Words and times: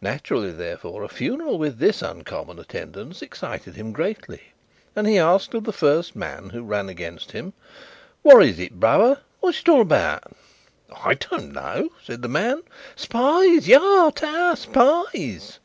Naturally, 0.00 0.52
therefore, 0.52 1.02
a 1.02 1.08
funeral 1.08 1.58
with 1.58 1.78
this 1.78 2.00
uncommon 2.00 2.60
attendance 2.60 3.20
excited 3.22 3.74
him 3.74 3.90
greatly, 3.90 4.40
and 4.94 5.04
he 5.04 5.18
asked 5.18 5.52
of 5.52 5.64
the 5.64 5.72
first 5.72 6.14
man 6.14 6.50
who 6.50 6.62
ran 6.62 6.88
against 6.88 7.32
him: 7.32 7.54
"What 8.22 8.44
is 8.44 8.60
it, 8.60 8.78
brother? 8.78 9.22
What's 9.40 9.58
it 9.58 9.68
about?" 9.68 10.30
"I 11.04 11.14
don't 11.14 11.52
know," 11.52 11.88
said 12.04 12.22
the 12.22 12.28
man. 12.28 12.62
"Spies! 12.94 13.66
Yaha! 13.66 14.12
Tst! 14.12 14.62
Spies!" 14.62 15.58